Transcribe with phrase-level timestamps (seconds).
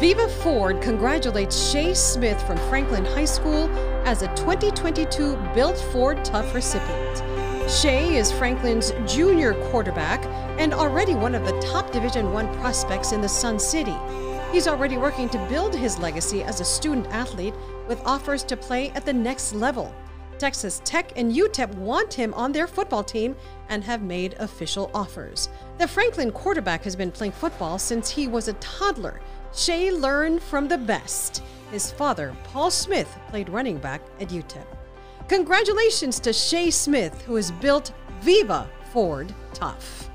[0.00, 3.68] Viva Ford congratulates Shay Smith from Franklin High School
[4.06, 7.18] as a 2022 Built Ford Tough recipient.
[7.68, 10.24] Shay is Franklin's junior quarterback
[10.60, 13.96] and already one of the top Division 1 prospects in the Sun City.
[14.52, 17.54] He's already working to build his legacy as a student athlete
[17.88, 19.92] with offers to play at the next level.
[20.38, 23.36] Texas Tech and UTEP want him on their football team
[23.68, 25.48] and have made official offers.
[25.78, 29.20] The Franklin quarterback has been playing football since he was a toddler
[29.54, 31.42] Shay learned from the best.
[31.70, 34.66] His father, Paul Smith, played running back at UTEP.
[35.28, 40.07] Congratulations to Shay Smith, who has built Viva Ford Tough.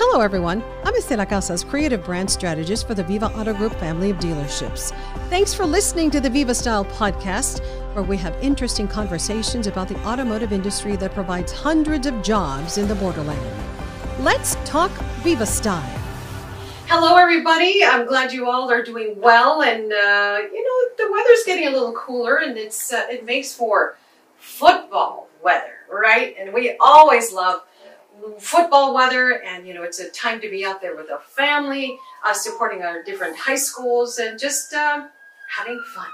[0.00, 0.62] Hello, everyone.
[0.84, 4.92] I'm Estela Casas, creative brand strategist for the Viva Auto Group family of dealerships.
[5.28, 7.58] Thanks for listening to the Viva Style podcast,
[7.94, 12.86] where we have interesting conversations about the automotive industry that provides hundreds of jobs in
[12.86, 13.40] the borderland.
[14.20, 14.92] Let's talk
[15.24, 15.82] Viva Style.
[16.86, 17.84] Hello, everybody.
[17.84, 21.70] I'm glad you all are doing well, and uh, you know the weather's getting a
[21.70, 23.98] little cooler, and it's uh, it makes for
[24.36, 26.36] football weather, right?
[26.38, 27.62] And we always love
[28.38, 31.98] football weather and you know it's a time to be out there with a family
[32.26, 35.08] uh, supporting our different high schools and just um,
[35.56, 36.06] having fun.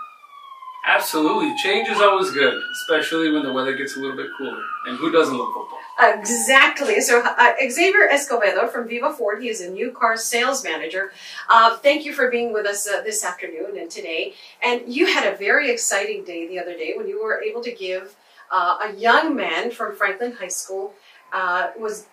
[0.87, 1.55] Absolutely.
[1.63, 4.63] Change is always good especially when the weather gets a little bit cooler.
[4.87, 5.79] And who doesn't love football?
[5.99, 7.01] Exactly.
[7.01, 11.13] So uh, xavier escobedo from viva ford he is a new car sales manager.
[11.49, 14.35] Uh, thank you for being with us uh, this afternoon and today.
[14.63, 17.73] And you had a very exciting day the other day when you were able to
[17.73, 18.15] give
[18.51, 20.95] uh, a young man from franklin high school
[21.35, 22.07] uh, was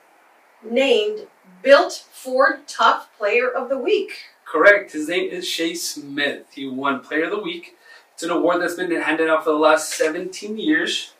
[0.69, 1.27] named
[1.63, 4.11] Built Ford Tough Player of the Week.
[4.43, 4.91] Correct.
[4.91, 6.47] His name is Shay Smith.
[6.53, 7.77] He won Player of the Week.
[8.13, 11.13] It's an award that's been handed out for the last 17 years.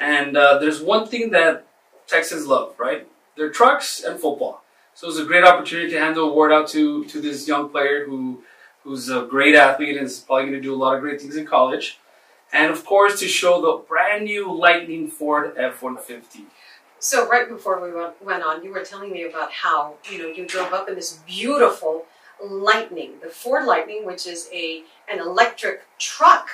[0.00, 1.66] And uh, there's one thing that
[2.06, 3.08] Texans love, right?
[3.36, 4.62] They're trucks and football.
[4.94, 7.68] So it was a great opportunity to hand the award out to, to this young
[7.70, 8.42] player who
[8.84, 11.36] who's a great athlete and is probably going to do a lot of great things
[11.36, 11.98] in college.
[12.52, 16.46] And of course, to show the brand new Lightning Ford F-150.
[17.00, 17.92] So right before we
[18.24, 21.20] went on, you were telling me about how you know you drove up in this
[21.26, 22.06] beautiful
[22.42, 26.48] Lightning, the Ford Lightning, which is a an electric truck.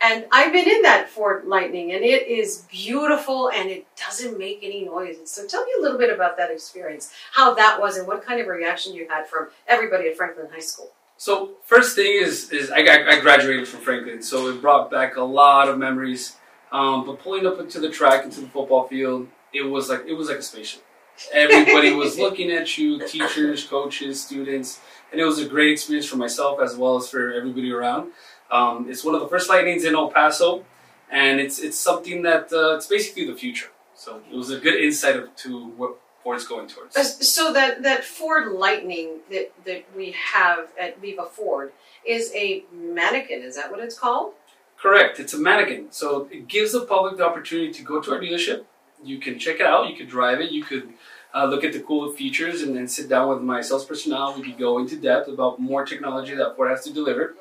[0.00, 4.60] And I've been in that Ford Lightning, and it is beautiful, and it doesn't make
[4.62, 5.16] any noise.
[5.24, 8.40] So tell me a little bit about that experience, how that was, and what kind
[8.40, 10.92] of reaction you had from everybody at Franklin High School.
[11.16, 15.22] So first thing is, is I, I graduated from Franklin, so it brought back a
[15.22, 16.36] lot of memories.
[16.70, 20.14] Um, but pulling up into the track, into the football field, it was like it
[20.14, 20.84] was like a spaceship.
[21.32, 26.16] Everybody was looking at you, teachers, coaches, students, and it was a great experience for
[26.16, 28.12] myself as well as for everybody around.
[28.50, 30.64] Um, it's one of the first lightnings in El Paso,
[31.10, 33.68] and it's it's something that uh, it's basically the future.
[33.94, 36.96] So it was a good insight of, to what Ford's going towards.
[36.96, 41.72] Uh, so that that Ford Lightning that that we have at Viva Ford
[42.06, 43.42] is a mannequin.
[43.42, 44.34] Is that what it's called?
[44.76, 45.18] Correct.
[45.18, 45.88] It's a mannequin.
[45.90, 48.64] So it gives the public the opportunity to go to our dealership,
[49.02, 49.88] you can check it out.
[49.88, 50.50] You could drive it.
[50.50, 50.92] You could
[51.34, 54.34] uh, look at the cool features and then sit down with my sales personnel.
[54.36, 57.34] We could go into depth about more technology that Ford has to deliver.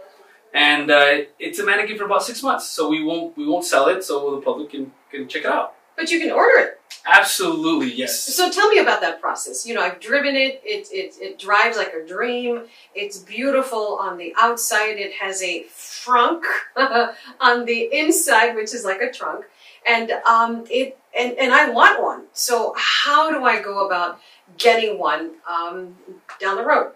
[0.54, 3.88] And uh, it's a mannequin for about six months, so we won't we won't sell
[3.90, 5.76] it, so the public can, can check it out.
[5.96, 6.82] But you can order it.
[7.06, 8.24] Absolutely, yes.
[8.24, 9.66] So tell me about that process.
[9.66, 10.62] You know, I've driven it.
[10.64, 12.64] It, it, it drives like a dream.
[12.96, 14.98] It's beautiful on the outside.
[14.98, 16.44] It has a frunk
[17.40, 19.46] on the inside, which is like a trunk
[19.88, 22.24] and um, it and, and I want one.
[22.34, 24.20] So how do I go about
[24.58, 25.98] getting one um,
[26.40, 26.94] down the road?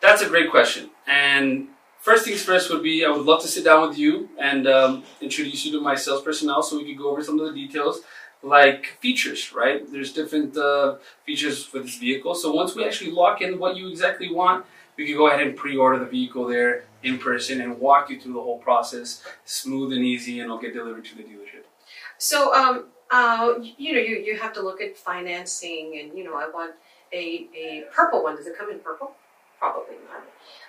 [0.00, 0.90] That's a great question.
[1.06, 1.68] And
[2.00, 5.04] first things first would be I would love to sit down with you and um,
[5.20, 8.02] introduce you to my sales personnel so we could go over some of the details
[8.42, 9.90] like features, right?
[9.90, 12.34] There's different uh, features for this vehicle.
[12.34, 14.66] So once we actually lock in what you exactly want,
[14.96, 18.34] we can go ahead and pre-order the vehicle there in person and walk you through
[18.34, 21.64] the whole process, smooth and easy, and it'll get delivered to the dealership.
[22.18, 26.34] So, um, uh, you know, you, you have to look at financing and, you know,
[26.34, 26.74] I want
[27.12, 28.36] a, a purple one.
[28.36, 29.12] Does it come in purple?
[29.58, 30.24] Probably not.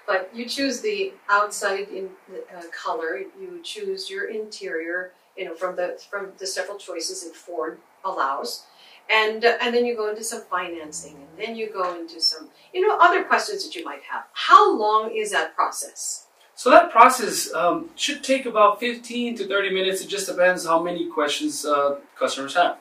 [0.06, 3.22] But you choose the outside in uh, color.
[3.40, 8.66] You choose your interior, you know, from the from the several choices that Ford allows,
[9.10, 12.50] and uh, and then you go into some financing, and then you go into some,
[12.74, 14.26] you know, other questions that you might have.
[14.34, 16.28] How long is that process?
[16.56, 20.02] So that process um, should take about 15 to 30 minutes.
[20.02, 22.78] It just depends how many questions uh, customers have.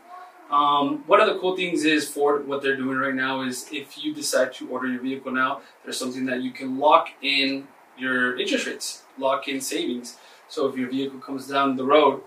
[0.51, 4.05] Um, one of the cool things is Ford, what they're doing right now is if
[4.05, 7.67] you decide to order your vehicle now, there's something that you can lock in
[7.97, 10.19] your interest rates, lock in savings.
[10.49, 12.23] So if your vehicle comes down the road,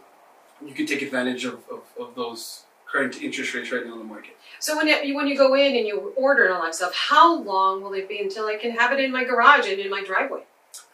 [0.66, 4.06] you can take advantage of, of, of those current interest rates right now in the
[4.06, 4.36] market.
[4.60, 7.40] So when it, when you go in and you order and all that stuff, how
[7.40, 10.04] long will it be until I can have it in my garage and in my
[10.04, 10.46] driveway?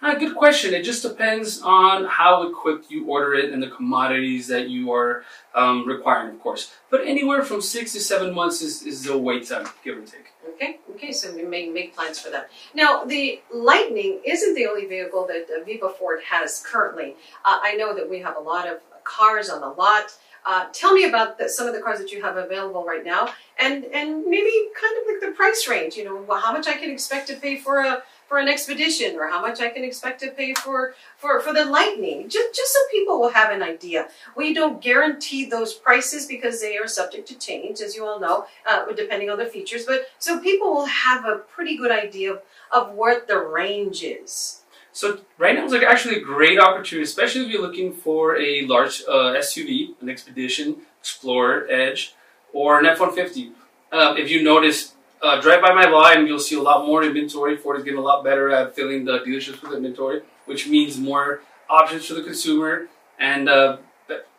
[0.02, 0.74] Uh, good question.
[0.74, 5.24] It just depends on how equipped you order it and the commodities that you are
[5.54, 6.72] um, requiring, of course.
[6.90, 10.34] But anywhere from six to seven months is, is the wait time, give or take.
[10.56, 12.50] Okay, okay, so we may make plans for that.
[12.74, 17.16] Now, the Lightning isn't the only vehicle that uh, Viva Ford has currently.
[17.46, 20.14] Uh, I know that we have a lot of cars on the lot.
[20.46, 23.30] Uh, tell me about the, some of the cars that you have available right now,
[23.60, 25.96] and and maybe kind of like the price range.
[25.96, 28.02] You know, how much I can expect to pay for a
[28.32, 31.66] for an expedition, or how much I can expect to pay for for for the
[31.66, 32.30] Lightning.
[32.30, 34.08] Just just so people will have an idea.
[34.38, 38.46] We don't guarantee those prices because they are subject to change, as you all know,
[38.70, 39.84] uh, depending on the features.
[39.86, 42.40] But so people will have a pretty good idea of,
[42.72, 44.62] of what the range is.
[44.94, 48.66] So right now is like actually a great opportunity, especially if you're looking for a
[48.66, 52.16] large uh, SUV, an Expedition, Explorer, Edge,
[52.54, 53.52] or an F-150.
[53.92, 57.04] Uh, if you notice, uh, drive by my lot and you'll see a lot more
[57.04, 57.58] inventory.
[57.58, 61.42] Ford is getting a lot better at filling the dealerships with inventory, which means more
[61.70, 62.88] options for the consumer
[63.20, 63.78] and uh,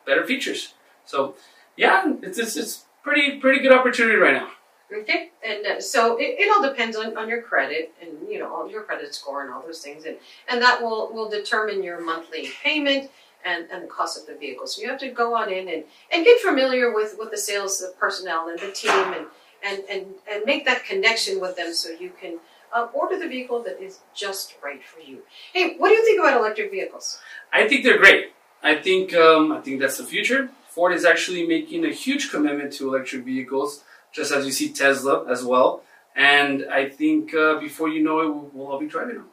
[0.06, 0.74] better features.
[1.04, 1.36] So
[1.76, 4.50] yeah, it's, it's, it's pretty pretty good opportunity right now.
[4.94, 8.66] Okay, and uh, so it, it all depends on, on your credit and you know
[8.66, 10.16] your credit score and all those things, and
[10.48, 13.10] and that will will determine your monthly payment
[13.44, 14.66] and, and the cost of the vehicle.
[14.66, 17.84] So you have to go on in and, and get familiar with, with the sales
[17.98, 19.26] personnel and the team and,
[19.64, 22.38] and, and, and make that connection with them so you can
[22.72, 25.22] uh, order the vehicle that is just right for you.
[25.52, 27.20] Hey, what do you think about electric vehicles?
[27.52, 28.32] I think they're great.
[28.62, 30.50] I think um, I think that's the future.
[30.68, 35.30] Ford is actually making a huge commitment to electric vehicles just as you see Tesla
[35.30, 35.82] as well.
[36.14, 39.28] And I think uh, before you know it, we'll all be driving them.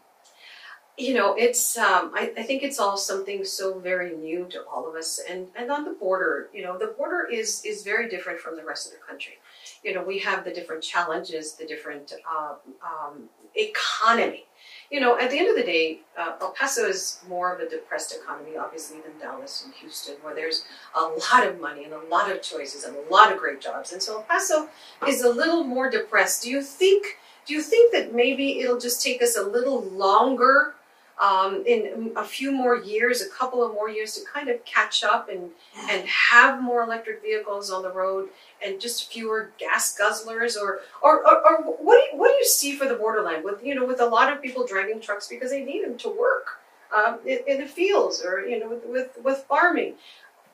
[0.99, 4.87] You know, it's um, I, I, think it's all something so very new to all
[4.87, 8.39] of us, and and on the border, you know, the border is is very different
[8.39, 9.39] from the rest of the country.
[9.81, 12.55] You know, we have the different challenges, the different uh,
[12.85, 14.45] um, economy
[14.91, 17.69] you know, at the end of the day, uh, El Paso is more of a
[17.69, 21.99] depressed economy, obviously, than Dallas and Houston, where there's a lot of money and a
[22.09, 23.91] lot of choices and a lot of great jobs.
[23.91, 24.69] And so El Paso
[25.07, 26.43] is a little more depressed.
[26.43, 27.17] Do you think?
[27.45, 30.75] Do you think that maybe it'll just take us a little longer
[31.19, 35.03] um, in a few more years, a couple of more years to kind of catch
[35.03, 35.51] up and,
[35.89, 38.29] and have more electric vehicles on the road
[38.63, 42.45] and just fewer gas guzzlers or, or, or, or what, do you, what do you
[42.45, 45.51] see for the borderland with, you know, with a lot of people driving trucks because
[45.51, 46.59] they need them to work
[46.95, 49.95] um, in, in, the fields or, you know, with, with, with farming.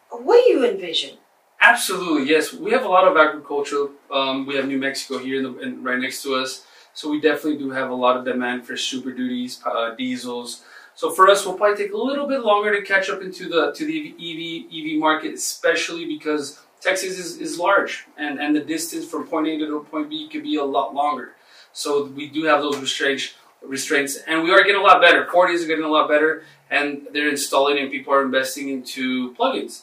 [0.09, 1.17] What do you envision?
[1.61, 2.53] Absolutely, yes.
[2.53, 3.87] We have a lot of agriculture.
[4.11, 6.65] Um, we have New Mexico here in the, in, right next to us.
[6.95, 10.63] So we definitely do have a lot of demand for super duties, uh, diesels.
[10.95, 13.73] So for us, we'll probably take a little bit longer to catch up into the
[13.73, 19.05] to the EV EV market, especially because Texas is, is large and, and the distance
[19.05, 21.33] from point A to point B could be a lot longer.
[21.73, 25.27] So we do have those restraints restraints and we are getting a lot better.
[25.29, 29.81] Ford is getting a lot better and they're installing and people are investing into plugins.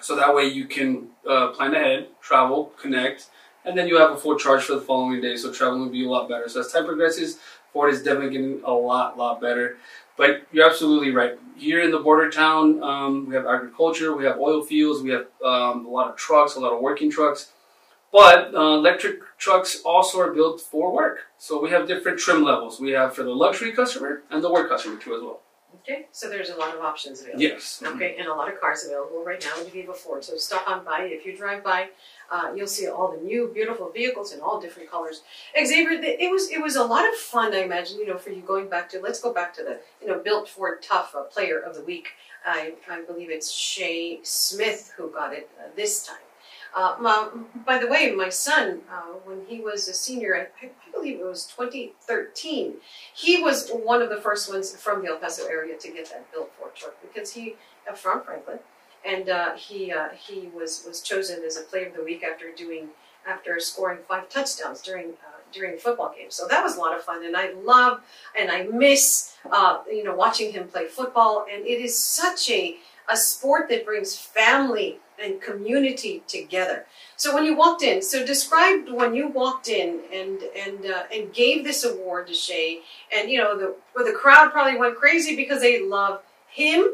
[0.00, 3.28] So that way you can uh, plan ahead, travel, connect,
[3.64, 5.36] and then you have a full charge for the following day.
[5.36, 6.48] So traveling will be a lot better.
[6.48, 7.38] So as time progresses,
[7.72, 9.76] Ford is definitely getting a lot, lot better.
[10.16, 11.38] But you're absolutely right.
[11.56, 15.26] Here in the border town, um, we have agriculture, we have oil fields, we have
[15.44, 17.52] um, a lot of trucks, a lot of working trucks.
[18.12, 21.20] But uh, electric trucks also are built for work.
[21.38, 22.80] So we have different trim levels.
[22.80, 25.42] We have for the luxury customer and the work customer too as well.
[25.82, 27.42] Okay, so there's a lot of options available.
[27.42, 27.82] Yes.
[27.84, 30.22] Okay, and a lot of cars available right now in Viva Ford.
[30.22, 31.02] So stop on by.
[31.02, 31.88] If you drive by,
[32.30, 35.22] uh, you'll see all the new, beautiful vehicles in all different colors.
[35.56, 37.54] Xavier, it was it was a lot of fun.
[37.54, 39.00] I imagine, you know, for you going back to.
[39.00, 42.08] Let's go back to the you know built Ford Tough uh, Player of the Week.
[42.44, 46.16] I, I believe it's Shay Smith who got it uh, this time.
[46.74, 47.28] Uh, my,
[47.66, 51.26] by the way, my son, uh, when he was a senior, I, I, believe it
[51.26, 52.74] was 2013,
[53.14, 56.30] he was one of the first ones from the El Paso area to get that
[56.32, 57.56] built Ford truck because he,
[57.90, 58.60] uh, from Franklin,
[59.04, 62.52] and uh, he uh, he was was chosen as a player of the week after
[62.52, 62.88] doing
[63.26, 65.14] after scoring five touchdowns during
[65.52, 66.34] during football games.
[66.34, 68.02] So that was a lot of fun, and I love
[68.38, 71.46] and I miss uh, you know watching him play football.
[71.52, 72.76] And it is such a
[73.08, 76.86] a sport that brings family and community together.
[77.16, 81.32] So when you walked in, so describe when you walked in and and uh, and
[81.32, 82.80] gave this award to Shay,
[83.14, 86.92] and you know the well, the crowd probably went crazy because they love him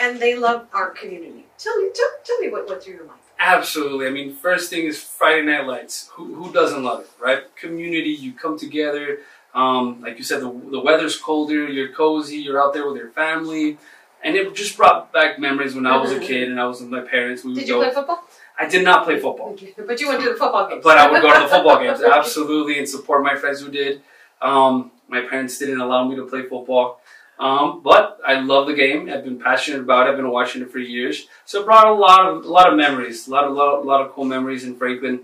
[0.00, 1.46] and they love our community.
[1.58, 3.20] Tell me, tell, tell me what went through your mind.
[3.40, 4.06] Absolutely.
[4.06, 6.10] I mean, first thing is Friday Night Lights.
[6.14, 7.54] Who, who doesn't love it, right?
[7.56, 9.20] Community, you come together.
[9.54, 13.10] Um, like you said, the, the weather's colder, you're cozy, you're out there with your
[13.10, 13.78] family.
[14.22, 16.90] And it just brought back memories when I was a kid and I was with
[16.90, 17.44] my parents.
[17.44, 17.80] We would Did you go.
[17.84, 18.24] play football?
[18.58, 19.56] I did not play football,
[19.86, 20.82] But you went to the football games.
[20.82, 24.02] but I would go to the football games, absolutely, and support my friends who did.
[24.42, 27.00] Um, my parents didn't allow me to play football.
[27.38, 29.08] Um, but I love the game.
[29.08, 30.10] I've been passionate about it.
[30.10, 31.28] I've been watching it for years.
[31.44, 34.00] So it brought a lot of a lot of memories, a lot of lot, lot
[34.00, 35.20] of cool memories in Franklin,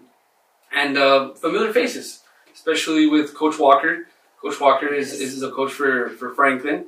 [0.72, 2.20] and uh, familiar faces,
[2.54, 4.06] especially with Coach Walker.
[4.40, 6.84] Coach Walker is, is a coach for, for Franklin,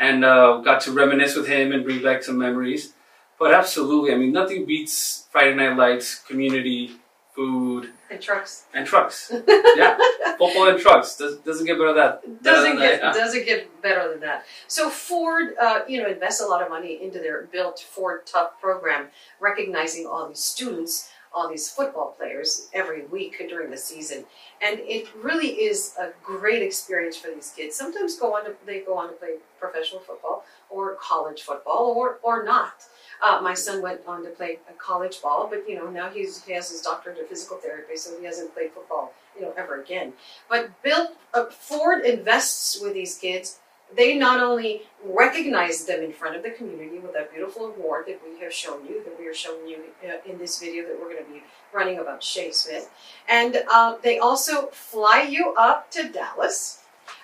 [0.00, 2.94] and uh, got to reminisce with him and bring back some memories.
[3.38, 6.92] But absolutely, I mean, nothing beats Friday Night Lights, community,
[7.34, 8.64] food, and trucks.
[8.74, 9.32] and trucks.
[9.76, 9.96] yeah,
[10.38, 11.16] football and trucks.
[11.16, 12.42] Does, doesn't get better than that.
[12.42, 13.22] Doesn't than get that, yeah.
[13.22, 14.44] doesn't get better than that.
[14.66, 18.60] So Ford, uh, you know, invests a lot of money into their Built Ford Tough
[18.60, 24.24] program, recognizing all these students, all these football players every week during the season,
[24.60, 27.76] and it really is a great experience for these kids.
[27.76, 32.18] Sometimes go on to they go on to play professional football or college football or
[32.22, 32.74] or not.
[33.22, 36.52] Uh, my son went on to play college ball, but you know now he's he
[36.52, 40.12] has his doctorate of physical therapy, so he hasn't played football you know ever again.
[40.48, 43.58] But Bill uh, Ford invests with these kids.
[43.96, 48.20] They not only recognize them in front of the community with that beautiful award that
[48.24, 51.12] we have shown you, that we are showing you uh, in this video that we're
[51.12, 51.42] going to be
[51.72, 52.90] running about Shay Smith,
[53.28, 56.82] and uh, they also fly you up to Dallas.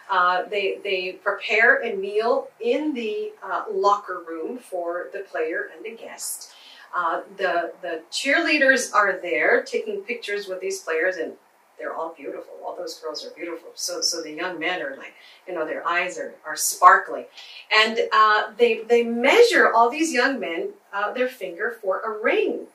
[0.09, 5.85] Uh, they they prepare a meal in the uh, locker room for the player and
[5.85, 6.53] the guest.
[6.95, 11.33] Uh, the the cheerleaders are there taking pictures with these players, and
[11.79, 12.55] they're all beautiful.
[12.65, 13.71] All those girls are beautiful.
[13.75, 15.15] So so the young men are like,
[15.47, 17.27] you know, their eyes are, are sparkling,
[17.75, 22.67] and uh, they they measure all these young men uh, their finger for a ring.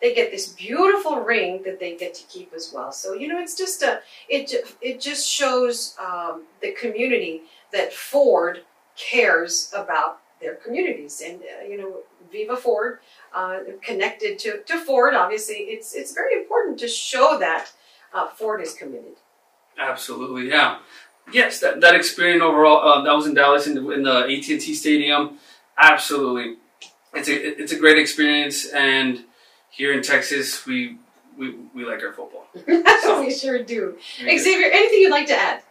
[0.00, 2.90] They get this beautiful ring that they get to keep as well.
[2.90, 8.64] So you know, it's just a it it just shows um, the community that Ford
[8.96, 11.98] cares about their communities, and uh, you know,
[12.32, 12.98] Viva Ford
[13.32, 15.14] uh, connected to to Ford.
[15.14, 17.72] Obviously, it's it's very important to show that
[18.14, 19.16] uh, Ford is committed.
[19.78, 20.78] Absolutely, yeah.
[21.32, 22.86] Yes, that, that experience overall.
[22.86, 25.38] Uh, that was in Dallas in the, in the AT and T Stadium.
[25.78, 26.56] Absolutely,
[27.14, 28.66] it's a it's a great experience.
[28.66, 29.24] And
[29.70, 30.98] here in Texas, we
[31.38, 32.46] we, we like our football.
[33.20, 33.96] we sure do.
[34.18, 35.62] Xavier, anything you'd like to add?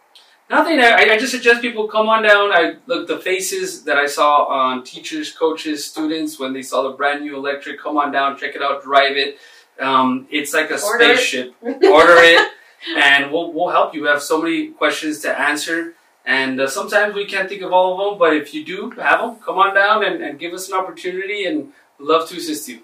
[0.50, 0.81] Nothing.
[0.81, 2.51] I, I just suggest people come on down.
[2.51, 6.89] I look the faces that I saw on teachers, coaches, students when they saw the
[6.89, 7.79] brand new electric.
[7.79, 9.38] Come on down, check it out, drive it.
[9.81, 11.17] Um, it's like a Order it.
[11.17, 11.55] spaceship.
[11.61, 12.51] Order it,
[12.97, 14.03] and we'll we'll help you.
[14.03, 15.95] We have so many questions to answer,
[16.25, 18.19] and uh, sometimes we can't think of all of them.
[18.19, 21.45] But if you do have them, come on down and, and give us an opportunity,
[21.45, 22.81] and love to assist you.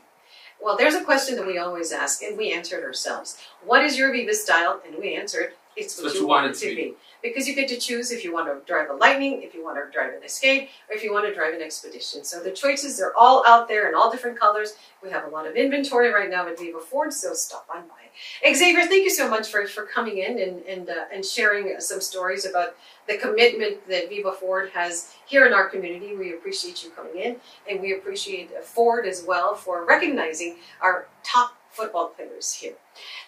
[0.60, 3.38] Well, there's a question that we always ask, and we answer it ourselves.
[3.64, 4.82] What is your Viva style?
[4.86, 6.94] And we answered, it's what, you want it to be.
[7.22, 9.78] Because you get to choose if you want to drive a Lightning, if you want
[9.78, 12.24] to drive an Escape, or if you want to drive an Expedition.
[12.24, 14.74] So the choices are all out there in all different colors.
[15.04, 18.54] We have a lot of inventory right now at Viva Ford, so stop on by.
[18.54, 22.02] Xavier, thank you so much for, for coming in and, and, uh, and sharing some
[22.02, 22.76] stories about
[23.08, 26.16] the commitment that Viva Ford has here in our community.
[26.16, 27.38] We appreciate you coming in,
[27.70, 32.74] and we appreciate Ford as well for recognizing our top football players here.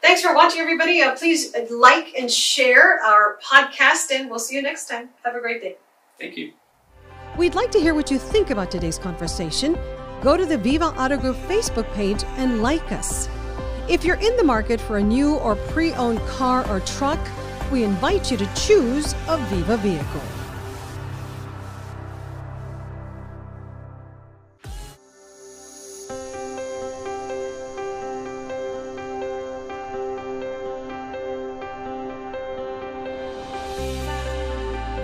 [0.02, 1.02] Thanks for watching, everybody.
[1.02, 5.10] Uh, please like and share our podcast, and we'll see you next time.
[5.24, 5.78] Have a great day.
[6.20, 6.54] Thank you.
[7.38, 9.78] We'd like to hear what you think about today's conversation.
[10.22, 13.30] Go to the Viva Auto Group Facebook page and like us.
[13.88, 17.20] If you're in the market for a new or pre owned car or truck,
[17.72, 20.39] we invite you to choose a Viva vehicle.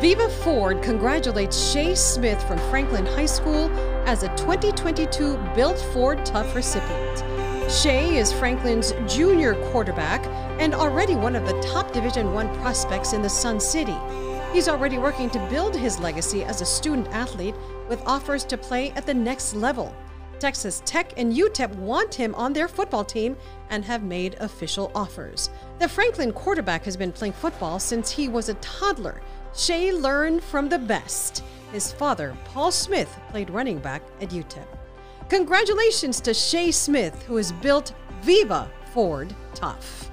[0.06, 3.72] Viva Ford congratulates Shay Smith from Franklin High School
[4.08, 7.72] as a 2022 Built Ford Tough recipient.
[7.72, 10.24] Shay is Franklin's junior quarterback
[10.62, 13.98] and already one of the top Division One prospects in the Sun City.
[14.54, 17.56] He's already working to build his legacy as a student athlete
[17.90, 19.92] with offers to play at the next level.
[20.38, 23.36] Texas Tech and UTEP want him on their football team
[23.72, 25.50] and have made official offers.
[25.80, 29.20] The Franklin quarterback has been playing football since he was a toddler.
[29.56, 31.44] Shay learned from the best.
[31.72, 34.68] His father, Paul Smith, played running back at UTEP.
[35.30, 40.05] Congratulations to Shay Smith, who has built Viva Ford Tough.